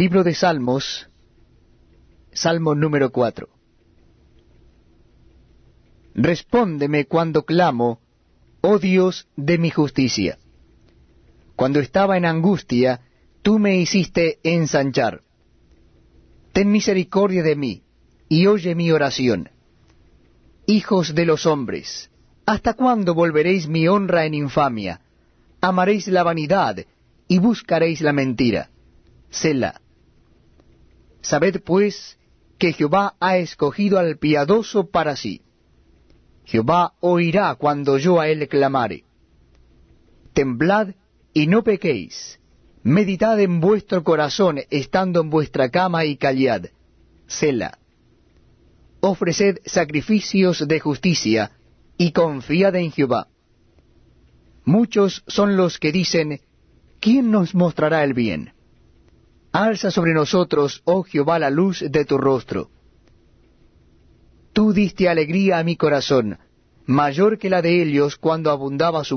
[0.00, 1.08] Libro de Salmos,
[2.32, 3.48] Salmo número 4.
[6.16, 8.00] Respóndeme cuando clamo,
[8.60, 10.36] oh Dios de mi justicia.
[11.54, 13.02] Cuando estaba en angustia,
[13.42, 15.20] tú me hiciste ensanchar.
[16.52, 17.84] Ten misericordia de mí,
[18.28, 19.48] y oye mi oración.
[20.66, 22.10] Hijos de los hombres,
[22.46, 25.02] ¿hasta cuándo volveréis mi honra en infamia?
[25.60, 26.84] Amaréis la vanidad,
[27.28, 28.70] y buscaréis la mentira.
[29.30, 29.83] Selah.
[31.24, 32.18] Sabed pues
[32.58, 35.40] que Jehová ha escogido al piadoso para sí.
[36.44, 39.04] Jehová oirá cuando yo a él clamare.
[40.34, 40.88] Temblad
[41.32, 42.38] y no pequéis.
[42.82, 46.66] Meditad en vuestro corazón estando en vuestra cama y callad.
[47.26, 47.78] Sela.
[49.00, 51.52] Ofreced sacrificios de justicia
[51.96, 53.28] y confiad en Jehová.
[54.66, 56.42] Muchos son los que dicen,
[57.00, 58.53] ¿quién nos mostrará el bien?
[59.54, 62.70] Alza sobre nosotros, oh Jehová, la luz de tu rostro.
[64.52, 66.40] Tú diste alegría a mi corazón,
[66.86, 69.12] mayor que la de ellos cuando abundaba su